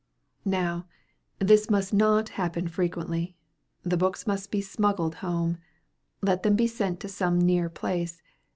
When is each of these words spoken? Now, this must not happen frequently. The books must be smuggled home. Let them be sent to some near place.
Now, 0.49 0.87
this 1.37 1.69
must 1.69 1.93
not 1.93 2.29
happen 2.29 2.67
frequently. 2.67 3.35
The 3.83 3.97
books 3.97 4.25
must 4.25 4.49
be 4.49 4.59
smuggled 4.59 5.13
home. 5.21 5.59
Let 6.23 6.41
them 6.41 6.55
be 6.55 6.65
sent 6.65 6.99
to 7.01 7.07
some 7.07 7.39
near 7.39 7.69
place. 7.69 8.19